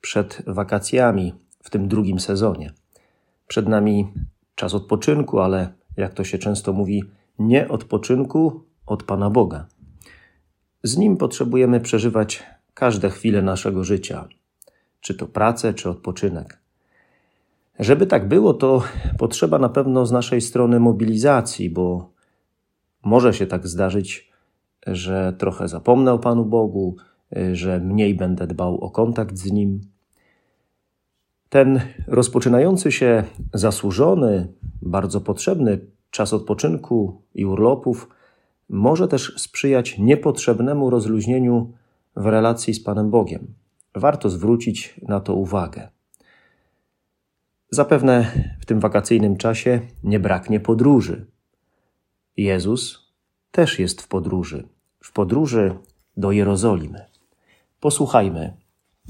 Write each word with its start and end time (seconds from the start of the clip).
przed 0.00 0.42
wakacjami 0.46 1.34
w 1.62 1.70
tym 1.70 1.88
drugim 1.88 2.20
sezonie. 2.20 2.72
Przed 3.46 3.68
nami 3.68 4.12
czas 4.54 4.74
odpoczynku, 4.74 5.40
ale 5.40 5.72
jak 5.96 6.14
to 6.14 6.24
się 6.24 6.38
często 6.38 6.72
mówi, 6.72 7.04
nie 7.38 7.68
odpoczynku 7.68 8.64
od 8.86 9.02
Pana 9.02 9.30
Boga. 9.30 9.66
Z 10.82 10.96
nim 10.96 11.16
potrzebujemy 11.16 11.80
przeżywać 11.80 12.42
każde 12.74 13.10
chwile 13.10 13.42
naszego 13.42 13.84
życia, 13.84 14.28
czy 15.00 15.14
to 15.14 15.26
pracę, 15.26 15.74
czy 15.74 15.90
odpoczynek. 15.90 16.58
Żeby 17.78 18.06
tak 18.06 18.28
było, 18.28 18.54
to 18.54 18.82
potrzeba 19.18 19.58
na 19.58 19.68
pewno 19.68 20.06
z 20.06 20.12
naszej 20.12 20.40
strony 20.40 20.80
mobilizacji, 20.80 21.70
bo 21.70 22.10
może 23.04 23.34
się 23.34 23.46
tak 23.46 23.66
zdarzyć, 23.66 24.32
że 24.86 25.32
trochę 25.38 25.68
zapomnę 25.68 26.12
o 26.12 26.18
Panu 26.18 26.44
Bogu, 26.44 26.96
że 27.52 27.80
mniej 27.80 28.14
będę 28.14 28.46
dbał 28.46 28.80
o 28.80 28.90
kontakt 28.90 29.36
z 29.36 29.52
Nim. 29.52 29.80
Ten 31.48 31.80
rozpoczynający 32.06 32.92
się 32.92 33.24
zasłużony, 33.54 34.52
bardzo 34.82 35.20
potrzebny 35.20 35.78
czas 36.10 36.32
odpoczynku 36.32 37.22
i 37.34 37.44
urlopów 37.44 38.08
może 38.68 39.08
też 39.08 39.34
sprzyjać 39.36 39.98
niepotrzebnemu 39.98 40.90
rozluźnieniu 40.90 41.72
w 42.16 42.26
relacji 42.26 42.74
z 42.74 42.82
Panem 42.82 43.10
Bogiem. 43.10 43.54
Warto 43.94 44.30
zwrócić 44.30 45.00
na 45.08 45.20
to 45.20 45.34
uwagę. 45.34 45.88
Zapewne 47.70 48.32
w 48.60 48.66
tym 48.66 48.80
wakacyjnym 48.80 49.36
czasie 49.36 49.80
nie 50.04 50.20
braknie 50.20 50.60
podróży. 50.60 51.26
Jezus 52.36 53.12
też 53.50 53.78
jest 53.78 54.02
w 54.02 54.08
podróży, 54.08 54.68
w 55.04 55.12
podróży 55.12 55.74
do 56.16 56.32
Jerozolimy. 56.32 57.17
Posłuchajmy 57.80 58.56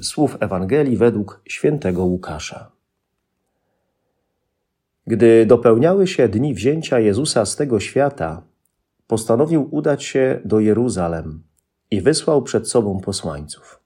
słów 0.03 0.37
Ewangelii 0.41 0.97
według 0.97 1.43
świętego 1.49 2.05
Łukasza. 2.05 2.71
Gdy 5.07 5.47
dopełniały 5.47 6.07
się 6.07 6.29
dni 6.29 6.55
wzięcia 6.55 7.01
Jezusa 7.01 7.47
z 7.47 7.57
tego 7.57 7.81
świata, 7.81 8.43
postanowił 9.07 9.69
udać 9.71 10.05
się 10.05 10.41
do 10.45 10.61
Jeruzalem 10.61 11.43
i 11.91 12.01
wysłał 12.01 12.43
przed 12.43 12.69
sobą 12.69 13.01
posłańców. 13.01 13.81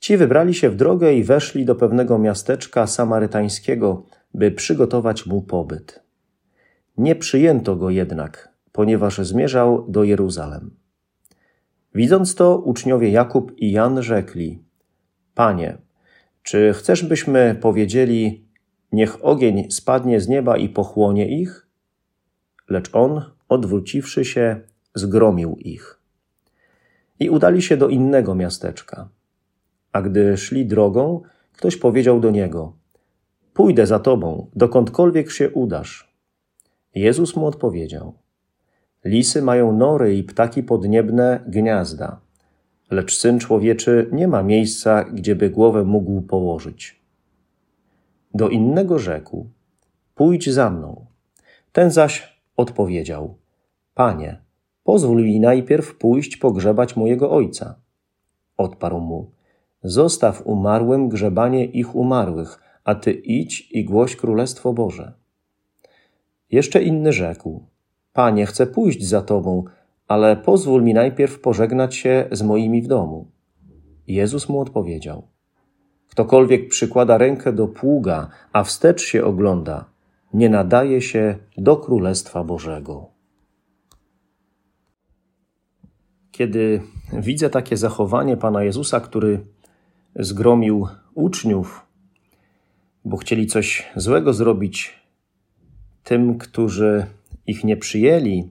Ci 0.00 0.16
wybrali 0.16 0.54
się 0.54 0.70
w 0.70 0.76
drogę 0.76 1.14
i 1.14 1.24
weszli 1.24 1.64
do 1.64 1.74
pewnego 1.74 2.18
miasteczka 2.18 2.86
samarytańskiego, 2.86 4.06
by 4.34 4.50
przygotować 4.50 5.26
mu 5.26 5.42
pobyt. 5.42 6.02
Nie 6.98 7.16
przyjęto 7.16 7.76
go 7.76 7.90
jednak, 7.90 8.52
ponieważ 8.72 9.18
zmierzał 9.18 9.86
do 9.88 10.04
Jeruzalem. 10.04 10.79
Widząc 11.94 12.34
to, 12.34 12.58
uczniowie 12.58 13.10
Jakub 13.10 13.52
i 13.58 13.72
Jan 13.72 14.02
rzekli: 14.02 14.62
Panie, 15.34 15.78
czy 16.42 16.72
chcesz, 16.72 17.04
byśmy 17.04 17.56
powiedzieli, 17.60 18.44
niech 18.92 19.24
ogień 19.24 19.70
spadnie 19.70 20.20
z 20.20 20.28
nieba 20.28 20.56
i 20.56 20.68
pochłonie 20.68 21.40
ich? 21.40 21.66
Lecz 22.68 22.94
on, 22.94 23.22
odwróciwszy 23.48 24.24
się, 24.24 24.60
zgromił 24.94 25.56
ich. 25.58 26.00
I 27.20 27.30
udali 27.30 27.62
się 27.62 27.76
do 27.76 27.88
innego 27.88 28.34
miasteczka. 28.34 29.08
A 29.92 30.02
gdy 30.02 30.36
szli 30.36 30.66
drogą, 30.66 31.22
ktoś 31.52 31.76
powiedział 31.76 32.20
do 32.20 32.30
niego: 32.30 32.72
Pójdę 33.54 33.86
za 33.86 33.98
tobą, 33.98 34.50
dokądkolwiek 34.56 35.30
się 35.30 35.50
udasz. 35.50 36.14
Jezus 36.94 37.36
mu 37.36 37.46
odpowiedział: 37.46 38.14
Lisy 39.04 39.42
mają 39.42 39.72
nory 39.72 40.16
i 40.16 40.24
ptaki 40.24 40.62
podniebne 40.62 41.44
gniazda, 41.46 42.20
lecz 42.90 43.16
syn 43.16 43.38
człowieczy 43.38 44.08
nie 44.12 44.28
ma 44.28 44.42
miejsca, 44.42 45.04
gdzieby 45.04 45.50
głowę 45.50 45.84
mógł 45.84 46.22
położyć. 46.22 47.00
Do 48.34 48.48
innego 48.48 48.98
rzekł: 48.98 49.46
Pójdź 50.14 50.50
za 50.50 50.70
mną. 50.70 51.06
Ten 51.72 51.90
zaś 51.90 52.42
odpowiedział: 52.56 53.36
Panie, 53.94 54.40
pozwól 54.84 55.24
mi 55.24 55.40
najpierw 55.40 55.96
pójść 55.96 56.36
pogrzebać 56.36 56.96
mojego 56.96 57.30
ojca. 57.30 57.74
Odparł 58.56 59.00
mu: 59.00 59.30
Zostaw 59.82 60.42
umarłym 60.46 61.08
grzebanie 61.08 61.64
ich 61.64 61.94
umarłych, 61.94 62.60
a 62.84 62.94
ty 62.94 63.12
idź 63.12 63.68
i 63.70 63.84
głoś 63.84 64.16
królestwo 64.16 64.72
Boże. 64.72 65.12
Jeszcze 66.50 66.82
inny 66.82 67.12
rzekł: 67.12 67.69
Panie, 68.12 68.46
chcę 68.46 68.66
pójść 68.66 69.08
za 69.08 69.22
Tobą, 69.22 69.64
ale 70.08 70.36
pozwól 70.36 70.82
mi 70.82 70.94
najpierw 70.94 71.40
pożegnać 71.40 71.96
się 71.96 72.28
z 72.32 72.42
moimi 72.42 72.82
w 72.82 72.86
domu. 72.86 73.30
Jezus 74.06 74.48
mu 74.48 74.60
odpowiedział: 74.60 75.28
Ktokolwiek 76.08 76.68
przykłada 76.68 77.18
rękę 77.18 77.52
do 77.52 77.68
pługa, 77.68 78.28
a 78.52 78.64
wstecz 78.64 79.02
się 79.02 79.24
ogląda, 79.24 79.84
nie 80.34 80.48
nadaje 80.48 81.02
się 81.02 81.36
do 81.58 81.76
Królestwa 81.76 82.44
Bożego. 82.44 83.06
Kiedy 86.32 86.82
widzę 87.12 87.50
takie 87.50 87.76
zachowanie 87.76 88.36
Pana 88.36 88.62
Jezusa, 88.62 89.00
który 89.00 89.40
zgromił 90.16 90.88
uczniów, 91.14 91.86
bo 93.04 93.16
chcieli 93.16 93.46
coś 93.46 93.88
złego 93.96 94.32
zrobić 94.32 95.00
tym, 96.04 96.38
którzy 96.38 97.06
ich 97.46 97.64
nie 97.64 97.76
przyjęli, 97.76 98.48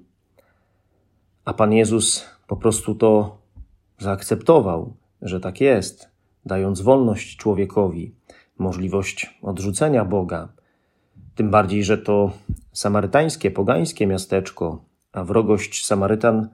a 1.46 1.54
Pan 1.54 1.74
Jezus 1.74 2.26
po 2.48 2.58
prostu 2.58 2.96
to 2.96 3.38
zaakceptował, 4.00 4.94
że 5.22 5.40
tak 5.40 5.62
jest, 5.62 6.10
dając 6.46 6.82
wolność 6.82 7.38
człowiekowi, 7.38 8.12
możliwość 8.58 9.40
odrzucenia 9.42 10.06
Boga. 10.06 10.50
Tym 11.36 11.52
bardziej, 11.52 11.84
że 11.84 11.98
to 11.98 12.32
samarytańskie, 12.74 13.52
pogańskie 13.52 14.08
miasteczko, 14.08 14.84
a 15.12 15.24
wrogość 15.24 15.86
Samarytan 15.86 16.50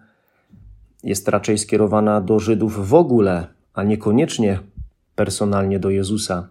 jest 1.04 1.28
raczej 1.28 1.58
skierowana 1.58 2.22
do 2.22 2.40
Żydów 2.40 2.90
w 2.90 2.94
ogóle, 2.94 3.48
a 3.74 3.84
niekoniecznie 3.84 4.60
personalnie 5.16 5.80
do 5.80 5.90
Jezusa. 5.90 6.48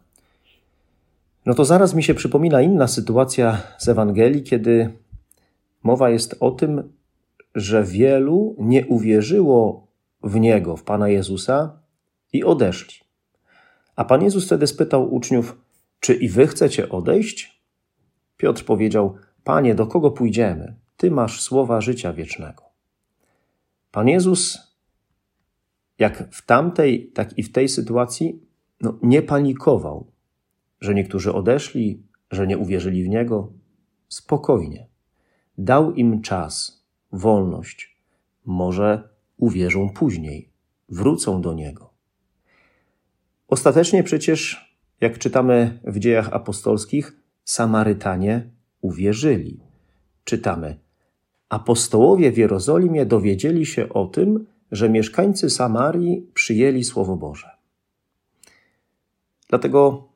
No 1.47 1.55
to 1.55 1.65
zaraz 1.65 1.95
mi 1.95 2.03
się 2.03 2.15
przypomina 2.15 2.63
inna 2.63 2.87
sytuacja 2.87 3.63
z 3.79 3.89
Ewangelii, 3.89 4.43
kiedy 4.43 4.93
Mowa 5.85 6.11
jest 6.11 6.37
o 6.41 6.51
tym, 6.51 6.93
że 7.55 7.85
wielu 7.85 8.57
nie 8.59 8.87
uwierzyło 8.87 9.87
w 10.23 10.41
Niego, 10.41 10.77
w 10.77 10.83
Pana 10.83 11.09
Jezusa 11.09 11.79
i 12.33 12.45
odeszli. 12.45 13.05
A 13.97 14.05
Pan 14.05 14.23
Jezus 14.23 14.47
wtedy 14.47 14.67
spytał 14.67 15.15
uczniów, 15.15 15.59
czy 16.01 16.15
i 16.15 16.29
wy 16.29 16.47
chcecie 16.47 16.89
odejść? 16.89 17.63
Piotr 18.37 18.65
powiedział, 18.65 19.15
Panie, 19.45 19.75
do 19.75 19.87
kogo 19.87 20.11
pójdziemy? 20.11 20.75
Ty 20.97 21.11
masz 21.11 21.41
słowa 21.41 21.81
życia 21.81 22.13
wiecznego. 22.13 22.63
Pan 23.91 24.09
Jezus, 24.09 24.59
jak 25.99 26.35
w 26.35 26.47
tamtej, 26.47 27.11
tak 27.15 27.39
i 27.39 27.43
w 27.43 27.53
tej 27.53 27.69
sytuacji, 27.69 28.43
no, 28.81 28.99
nie 29.03 29.23
panikował, 29.23 30.07
że 30.81 30.95
niektórzy 30.95 31.33
odeszli, 31.33 32.03
że 32.31 32.47
nie 32.47 32.59
uwierzyli 32.59 33.05
w 33.05 33.09
Niego. 33.09 33.53
Spokojnie. 34.09 34.94
Dał 35.59 35.93
im 35.93 36.23
czas, 36.23 36.85
wolność. 37.13 37.97
Może 38.45 39.09
uwierzą 39.37 39.91
później, 39.91 40.49
wrócą 40.89 41.43
do 41.43 41.55
Niego. 41.55 41.91
Ostatecznie 43.49 44.03
przecież, 44.03 44.75
jak 45.01 45.19
czytamy 45.19 45.81
w 45.85 45.99
dziejach 45.99 46.33
apostolskich, 46.33 47.17
Samarytanie 47.45 48.51
uwierzyli. 48.81 49.61
Czytamy: 50.25 50.79
Apostołowie 51.49 52.33
w 52.33 52.39
Jerozolimie 52.39 53.07
dowiedzieli 53.07 53.67
się 53.67 53.89
o 53.89 54.07
tym, 54.07 54.47
że 54.73 54.91
mieszkańcy 54.91 55.51
Samarii 55.51 56.31
przyjęli 56.35 56.85
Słowo 56.85 57.17
Boże. 57.17 57.51
Dlatego 59.49 60.09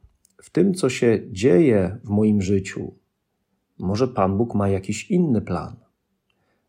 w 0.42 0.50
tym, 0.50 0.74
co 0.74 0.90
się 0.90 1.20
dzieje 1.30 1.98
w 2.04 2.08
moim 2.08 2.42
życiu, 2.42 2.94
może 3.78 4.08
Pan 4.08 4.36
Bóg 4.36 4.54
ma 4.54 4.68
jakiś 4.68 5.10
inny 5.10 5.40
plan. 5.40 5.76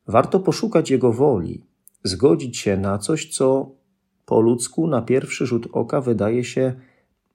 Warto 0.08 0.40
poszukać 0.40 0.92
Jego 0.92 1.14
woli, 1.14 1.66
zgodzić 2.04 2.58
się 2.58 2.78
na 2.78 2.98
coś, 2.98 3.36
co 3.36 3.72
po 4.26 4.42
ludzku 4.42 4.88
na 4.88 5.02
pierwszy 5.02 5.46
rzut 5.46 5.68
oka 5.72 6.02
wydaje 6.02 6.44
się 6.44 6.76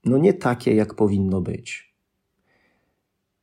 no 0.04 0.18
nie 0.18 0.34
takie, 0.34 0.74
jak 0.74 0.94
powinno 0.94 1.40
być. 1.40 1.94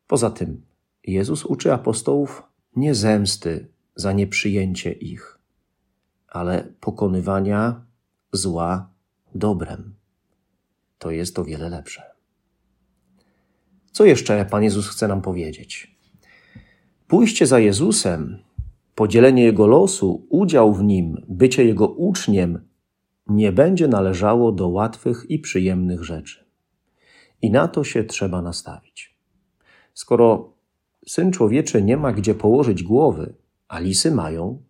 Poza 0.08 0.30
tym, 0.30 0.62
Jezus 1.04 1.46
uczy 1.46 1.74
apostołów 1.74 2.44
nie 2.76 2.96
zemsty 2.96 3.68
za 3.96 4.14
nieprzyjęcie 4.14 4.92
ich, 4.92 5.40
ale 6.28 6.74
pokonywania 6.80 7.86
zła 8.32 8.90
dobrem. 9.36 9.96
To 10.98 11.12
jest 11.12 11.40
o 11.40 11.44
wiele 11.44 11.70
lepsze. 11.70 12.04
Co 13.92 14.06
jeszcze 14.06 14.46
Pan 14.46 14.64
Jezus 14.64 14.88
chce 14.88 15.08
nam 15.08 15.22
powiedzieć? 15.22 15.91
Pójście 17.12 17.48
za 17.48 17.60
Jezusem, 17.60 18.40
podzielenie 18.96 19.44
Jego 19.44 19.68
losu, 19.68 20.26
udział 20.30 20.74
w 20.74 20.84
Nim, 20.84 21.26
bycie 21.28 21.66
Jego 21.66 21.88
uczniem 21.88 22.60
nie 23.28 23.52
będzie 23.52 23.88
należało 23.88 24.52
do 24.52 24.68
łatwych 24.68 25.26
i 25.30 25.40
przyjemnych 25.40 26.04
rzeczy. 26.04 26.46
I 27.42 27.52
na 27.52 27.68
to 27.68 27.84
się 27.84 28.04
trzeba 28.04 28.42
nastawić. 28.42 29.18
Skoro 29.94 30.54
Syn 31.08 31.32
Człowieczy 31.32 31.82
nie 31.82 31.98
ma 31.98 32.14
gdzie 32.14 32.36
położyć 32.36 32.84
głowy, 32.84 33.34
a 33.68 33.80
lisy 33.80 34.12
mają, 34.12 34.62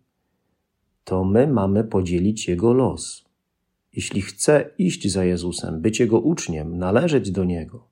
to 1.04 1.24
my 1.24 1.46
mamy 1.46 1.84
podzielić 1.84 2.48
Jego 2.48 2.72
los. 2.72 3.24
Jeśli 3.92 4.22
chcę 4.22 4.70
iść 4.78 5.12
za 5.12 5.24
Jezusem, 5.24 5.80
być 5.80 6.00
Jego 6.00 6.20
uczniem, 6.20 6.78
należeć 6.78 7.30
do 7.30 7.44
Niego, 7.44 7.86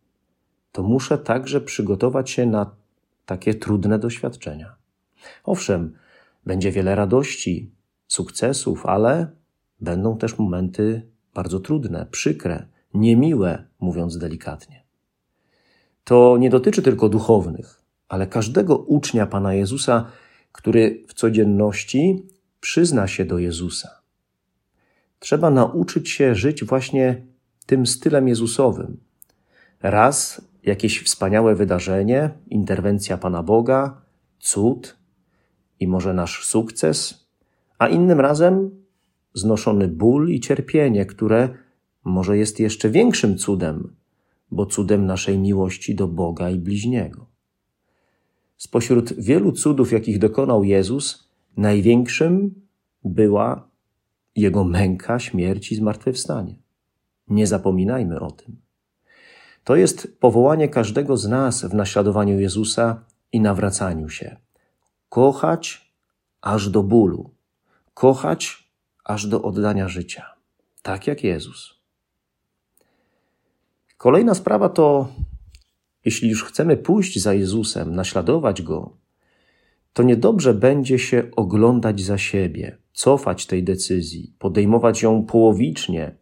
to 0.72 0.82
muszę 0.82 1.18
także 1.18 1.60
przygotować 1.60 2.30
się 2.30 2.46
na 2.46 2.79
takie 3.30 3.54
trudne 3.54 3.98
doświadczenia. 3.98 4.76
Owszem, 5.44 5.94
będzie 6.46 6.72
wiele 6.72 6.94
radości, 6.94 7.70
sukcesów, 8.06 8.86
ale 8.86 9.30
będą 9.80 10.18
też 10.18 10.38
momenty 10.38 11.10
bardzo 11.34 11.60
trudne, 11.60 12.06
przykre, 12.10 12.66
niemiłe, 12.94 13.64
mówiąc 13.80 14.18
delikatnie. 14.18 14.84
To 16.04 16.36
nie 16.38 16.50
dotyczy 16.50 16.82
tylko 16.82 17.08
duchownych, 17.08 17.82
ale 18.08 18.26
każdego 18.26 18.76
ucznia 18.76 19.26
Pana 19.26 19.54
Jezusa, 19.54 20.06
który 20.52 21.04
w 21.08 21.14
codzienności 21.14 22.26
przyzna 22.60 23.06
się 23.06 23.24
do 23.24 23.38
Jezusa. 23.38 24.00
Trzeba 25.18 25.50
nauczyć 25.50 26.10
się 26.10 26.34
żyć 26.34 26.64
właśnie 26.64 27.26
tym 27.66 27.86
stylem 27.86 28.28
Jezusowym. 28.28 28.96
Raz 29.82 30.49
jakieś 30.62 31.02
wspaniałe 31.02 31.54
wydarzenie, 31.54 32.30
interwencja 32.46 33.18
Pana 33.18 33.42
Boga, 33.42 34.02
cud 34.38 34.98
i 35.80 35.88
może 35.88 36.14
nasz 36.14 36.46
sukces, 36.46 37.26
a 37.78 37.88
innym 37.88 38.20
razem 38.20 38.70
znoszony 39.34 39.88
ból 39.88 40.30
i 40.30 40.40
cierpienie, 40.40 41.06
które 41.06 41.48
może 42.04 42.38
jest 42.38 42.60
jeszcze 42.60 42.90
większym 42.90 43.38
cudem, 43.38 43.96
bo 44.50 44.66
cudem 44.66 45.06
naszej 45.06 45.38
miłości 45.38 45.94
do 45.94 46.08
Boga 46.08 46.50
i 46.50 46.58
bliźniego. 46.58 47.26
Spośród 48.56 49.12
wielu 49.12 49.52
cudów, 49.52 49.92
jakich 49.92 50.18
dokonał 50.18 50.64
Jezus, 50.64 51.30
największym 51.56 52.54
była 53.04 53.70
Jego 54.36 54.64
męka, 54.64 55.18
śmierć 55.18 55.72
i 55.72 55.76
zmartwychwstanie. 55.76 56.56
Nie 57.28 57.46
zapominajmy 57.46 58.20
o 58.20 58.30
tym. 58.30 58.56
To 59.64 59.76
jest 59.76 60.16
powołanie 60.20 60.68
każdego 60.68 61.16
z 61.16 61.28
nas 61.28 61.64
w 61.64 61.74
naśladowaniu 61.74 62.40
Jezusa 62.40 63.04
i 63.32 63.40
nawracaniu 63.40 64.08
się. 64.08 64.36
Kochać 65.08 65.92
aż 66.40 66.68
do 66.68 66.82
bólu, 66.82 67.30
kochać 67.94 68.70
aż 69.04 69.26
do 69.26 69.42
oddania 69.42 69.88
życia, 69.88 70.34
tak 70.82 71.06
jak 71.06 71.24
Jezus. 71.24 71.80
Kolejna 73.96 74.34
sprawa 74.34 74.68
to, 74.68 75.08
jeśli 76.04 76.30
już 76.30 76.44
chcemy 76.44 76.76
pójść 76.76 77.18
za 77.18 77.34
Jezusem, 77.34 77.94
naśladować 77.94 78.62
Go, 78.62 78.96
to 79.92 80.02
niedobrze 80.02 80.54
będzie 80.54 80.98
się 80.98 81.22
oglądać 81.36 82.00
za 82.00 82.18
siebie, 82.18 82.78
cofać 82.92 83.46
tej 83.46 83.64
decyzji, 83.64 84.34
podejmować 84.38 85.02
ją 85.02 85.24
połowicznie, 85.24 86.14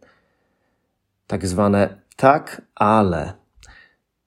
tak 1.27 1.47
zwane 1.47 2.01
tak, 2.19 2.61
ale. 2.75 3.33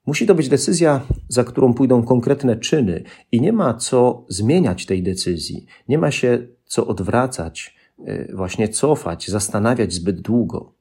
Musi 0.06 0.27
to 0.27 0.35
być 0.35 0.49
decyzja, 0.49 1.00
za 1.29 1.44
którą 1.44 1.75
pójdą 1.75 2.03
konkretne 2.03 2.56
czyny, 2.56 3.03
i 3.33 3.41
nie 3.41 3.53
ma 3.53 3.75
co 3.75 4.25
zmieniać 4.29 4.87
tej 4.87 5.03
decyzji, 5.03 5.67
nie 5.89 5.99
ma 5.99 6.11
się 6.11 6.47
co 6.65 6.87
odwracać, 6.87 7.75
y, 8.09 8.33
właśnie 8.35 8.69
cofać, 8.69 9.29
zastanawiać 9.29 9.93
zbyt 9.93 10.21
długo. 10.21 10.73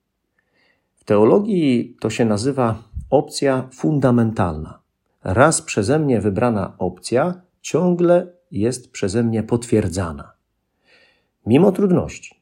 W 0.96 1.04
teologii 1.04 1.98
to 2.00 2.10
się 2.10 2.26
nazywa 2.26 2.84
opcja 3.10 3.70
fundamentalna. 3.74 4.80
Raz 5.24 5.62
przeze 5.62 6.00
mnie 6.00 6.22
wybrana 6.22 6.76
opcja 6.78 7.42
ciągle 7.62 8.34
jest 8.52 8.92
przeze 8.92 9.24
mnie 9.24 9.44
potwierdzana. 9.44 10.34
Mimo 11.46 11.72
trudności. 11.72 12.41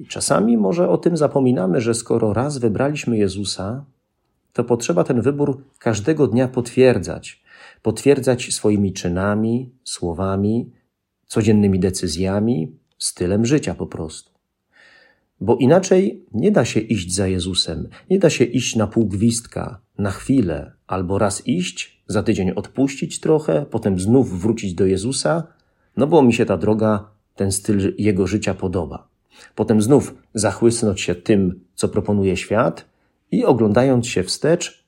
I 0.00 0.06
czasami 0.06 0.56
może 0.56 0.88
o 0.88 0.98
tym 0.98 1.16
zapominamy, 1.16 1.80
że 1.80 1.94
skoro 1.94 2.32
raz 2.32 2.58
wybraliśmy 2.58 3.18
Jezusa, 3.18 3.84
to 4.52 4.64
potrzeba 4.64 5.04
ten 5.04 5.20
wybór 5.20 5.64
każdego 5.78 6.26
dnia 6.26 6.48
potwierdzać. 6.48 7.42
Potwierdzać 7.82 8.54
swoimi 8.54 8.92
czynami, 8.92 9.72
słowami, 9.84 10.70
codziennymi 11.26 11.80
decyzjami, 11.80 12.72
stylem 12.98 13.46
życia 13.46 13.74
po 13.74 13.86
prostu. 13.86 14.30
Bo 15.40 15.56
inaczej 15.56 16.24
nie 16.32 16.50
da 16.50 16.64
się 16.64 16.80
iść 16.80 17.14
za 17.14 17.26
Jezusem, 17.26 17.88
nie 18.10 18.18
da 18.18 18.30
się 18.30 18.44
iść 18.44 18.76
na 18.76 18.86
pół 18.86 19.06
gwizdka, 19.06 19.80
na 19.98 20.10
chwilę, 20.10 20.72
albo 20.86 21.18
raz 21.18 21.46
iść, 21.46 22.02
za 22.06 22.22
tydzień 22.22 22.50
odpuścić 22.50 23.20
trochę, 23.20 23.66
potem 23.70 24.00
znów 24.00 24.40
wrócić 24.40 24.74
do 24.74 24.86
Jezusa, 24.86 25.42
no 25.96 26.06
bo 26.06 26.22
mi 26.22 26.32
się 26.32 26.46
ta 26.46 26.56
droga, 26.56 27.08
ten 27.36 27.52
styl 27.52 27.94
Jego 27.98 28.26
życia 28.26 28.54
podoba. 28.54 29.13
Potem 29.54 29.82
znów 29.82 30.14
zachłysnąć 30.34 31.00
się 31.00 31.14
tym, 31.14 31.64
co 31.74 31.88
proponuje 31.88 32.36
świat 32.36 32.84
i 33.30 33.44
oglądając 33.44 34.06
się 34.06 34.22
wstecz, 34.22 34.84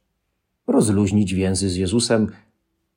rozluźnić 0.67 1.35
więzy 1.35 1.71
z 1.71 1.77
Jezusem 1.77 2.33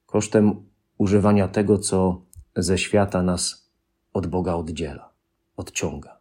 kosztem 0.05 0.65
używania 0.97 1.47
tego, 1.47 1.77
co 1.77 2.21
ze 2.55 2.77
świata 2.77 3.23
nas 3.23 3.69
od 4.13 4.27
Boga 4.27 4.53
oddziela, 4.53 5.09
odciąga. 5.57 6.17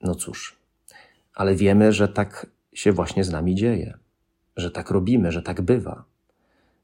No 0.00 0.14
cóż, 0.14 0.56
ale 1.34 1.54
wiemy, 1.54 1.92
że 1.92 2.08
tak 2.08 2.46
się 2.72 2.92
właśnie 2.92 3.24
z 3.24 3.30
nami 3.30 3.54
dzieje, 3.54 3.98
że 4.56 4.70
tak 4.70 4.90
robimy, 4.90 5.32
że 5.32 5.42
tak 5.42 5.62
bywa, 5.62 6.04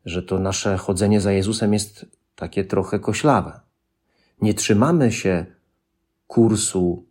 że 0.05 0.23
to 0.23 0.39
nasze 0.39 0.77
chodzenie 0.77 1.21
za 1.21 1.33
Jezusem 1.33 1.73
jest 1.73 2.07
takie 2.37 2.65
trochę 2.65 2.99
koślawe. 2.99 3.61
Nie 4.41 4.55
trzymamy 4.55 5.13
się 5.13 5.47
kursu 6.31 7.05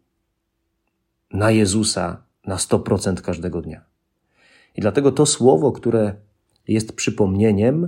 na 1.34 1.52
Jezusa 1.52 2.24
na 2.48 2.56
100% 2.56 3.22
każdego 3.22 3.62
dnia. 3.62 3.82
I 4.76 4.82
dlatego 4.82 5.12
to 5.12 5.26
słowo, 5.26 5.72
które 5.72 6.16
jest 6.68 6.96
przypomnieniem, 6.96 7.88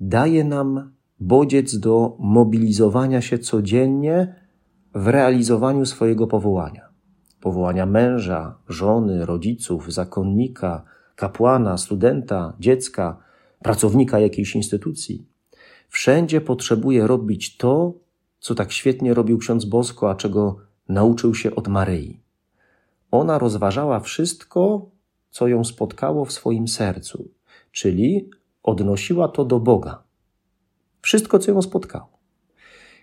daje 0.00 0.44
nam 0.44 0.90
bodziec 1.20 1.78
do 1.78 2.16
mobilizowania 2.18 3.20
się 3.20 3.38
codziennie 3.38 4.34
w 4.94 5.06
realizowaniu 5.06 5.86
swojego 5.86 6.26
powołania. 6.26 6.88
Powołania 7.40 7.86
męża, 7.86 8.58
żony, 8.68 9.26
rodziców, 9.26 9.92
zakonnika, 9.92 10.84
kapłana, 11.16 11.78
studenta, 11.78 12.56
dziecka, 12.60 13.16
pracownika 13.62 14.18
jakiejś 14.18 14.54
instytucji. 14.54 15.26
Wszędzie 15.88 16.40
potrzebuje 16.40 17.06
robić 17.06 17.56
to, 17.56 17.94
co 18.38 18.54
tak 18.54 18.72
świetnie 18.72 19.14
robił 19.14 19.38
ksiądz 19.38 19.64
Bosko, 19.64 20.10
a 20.10 20.14
czego 20.14 20.56
nauczył 20.88 21.34
się 21.34 21.54
od 21.54 21.68
Maryi. 21.68 22.20
Ona 23.10 23.38
rozważała 23.38 24.00
wszystko, 24.00 24.90
co 25.30 25.48
ją 25.48 25.64
spotkało 25.64 26.24
w 26.24 26.32
swoim 26.32 26.68
sercu, 26.68 27.30
czyli 27.72 28.30
odnosiła 28.62 29.28
to 29.28 29.44
do 29.44 29.60
Boga. 29.60 30.02
Wszystko, 31.02 31.38
co 31.38 31.50
ją 31.50 31.62
spotkało. 31.62 32.18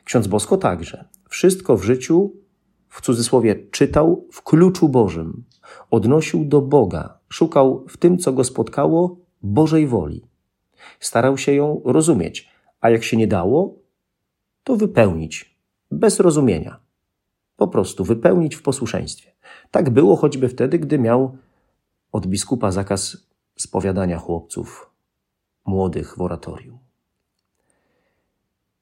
Ksiądz 0.04 0.28
Bosko 0.28 0.58
także. 0.58 1.06
Wszystko 1.30 1.78
w 1.78 1.84
życiu, 1.84 2.34
w 2.90 3.02
cudzysłowie, 3.02 3.56
czytał 3.72 4.28
w 4.32 4.42
kluczu 4.44 4.90
Bożym. 4.90 5.44
Odnosił 5.92 6.46
do 6.46 6.62
Boga. 6.62 7.20
Szukał 7.30 7.86
w 7.88 7.98
tym, 7.98 8.18
co 8.18 8.34
go 8.34 8.44
spotkało, 8.44 9.18
Bożej 9.42 9.88
woli. 9.88 10.22
Starał 11.00 11.38
się 11.38 11.54
ją 11.54 11.82
rozumieć, 11.86 12.50
a 12.82 12.90
jak 12.90 13.04
się 13.04 13.18
nie 13.18 13.28
dało, 13.28 13.76
to 14.66 14.76
wypełnić, 14.76 15.58
bez 15.92 16.20
rozumienia. 16.20 16.80
Po 17.58 17.68
prostu 17.68 18.04
wypełnić 18.04 18.56
w 18.56 18.62
posłuszeństwie. 18.62 19.32
Tak 19.72 19.90
było 19.90 20.16
choćby 20.16 20.50
wtedy, 20.50 20.80
gdy 20.80 21.00
miał 21.00 21.38
od 22.12 22.28
biskupa 22.28 22.72
zakaz 22.72 23.18
spowiadania 23.56 24.20
chłopców 24.20 24.90
młodych 25.66 26.18
w 26.18 26.22
oratorium. 26.22 26.80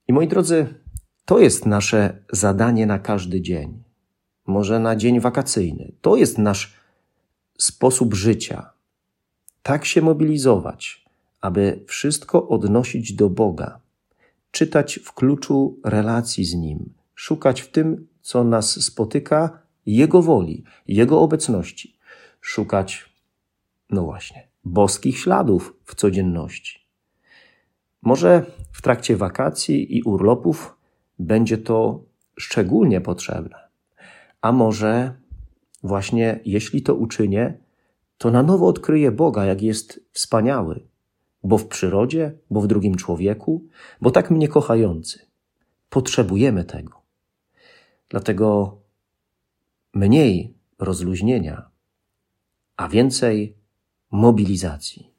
I 0.07 0.13
moi 0.13 0.27
drodzy, 0.27 0.67
to 1.25 1.39
jest 1.39 1.65
nasze 1.65 2.23
zadanie 2.31 2.85
na 2.85 2.99
każdy 2.99 3.41
dzień, 3.41 3.83
może 4.47 4.79
na 4.79 4.95
dzień 4.95 5.19
wakacyjny. 5.19 5.91
To 6.01 6.15
jest 6.15 6.37
nasz 6.37 6.73
sposób 7.57 8.13
życia. 8.13 8.69
tak 9.63 9.85
się 9.85 10.01
mobilizować, 10.01 11.05
aby 11.41 11.83
wszystko 11.87 12.47
odnosić 12.47 13.13
do 13.13 13.29
Boga, 13.29 13.79
czytać 14.53 14.99
w 15.03 15.13
kluczu 15.13 15.79
relacji 15.83 16.45
z 16.45 16.53
Nim, 16.53 16.93
szukać 17.15 17.61
w 17.61 17.71
tym, 17.71 18.07
co 18.21 18.43
nas 18.43 18.83
spotyka, 18.83 19.59
Jego 19.85 20.21
woli, 20.21 20.63
Jego 20.87 21.21
obecności, 21.21 21.97
szukać, 22.41 23.05
no 23.89 24.03
właśnie, 24.03 24.47
boskich 24.63 25.19
śladów 25.19 25.77
w 25.83 25.95
codzienności. 25.95 26.87
Może 28.01 28.45
w 28.71 28.81
trakcie 28.81 29.17
wakacji 29.17 29.97
i 29.97 30.03
urlopów 30.03 30.75
będzie 31.19 31.57
to 31.57 32.03
szczególnie 32.37 33.01
potrzebne, 33.01 33.57
a 34.41 34.51
może 34.51 35.13
właśnie 35.83 36.39
jeśli 36.45 36.81
to 36.81 36.95
uczynię, 36.95 37.57
to 38.17 38.31
na 38.31 38.43
nowo 38.43 38.67
odkryję 38.67 39.11
Boga, 39.11 39.45
jak 39.45 39.61
jest 39.61 40.05
wspaniały, 40.11 40.87
bo 41.43 41.57
w 41.57 41.67
przyrodzie, 41.67 42.37
bo 42.49 42.61
w 42.61 42.67
drugim 42.67 42.95
człowieku, 42.95 43.67
bo 44.01 44.11
tak 44.11 44.31
mnie 44.31 44.47
kochający. 44.47 45.19
Potrzebujemy 45.89 46.65
tego. 46.65 47.01
Dlatego 48.09 48.77
mniej 49.93 50.53
rozluźnienia, 50.79 51.69
a 52.77 52.87
więcej 52.87 53.57
mobilizacji. 54.11 55.12